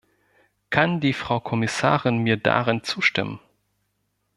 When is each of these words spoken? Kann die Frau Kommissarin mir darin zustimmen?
Kann 0.71 0.99
die 0.99 1.13
Frau 1.13 1.39
Kommissarin 1.39 2.17
mir 2.23 2.35
darin 2.35 2.83
zustimmen? 2.83 3.39